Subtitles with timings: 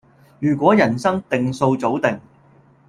[0.39, 2.19] 如果人生定數早定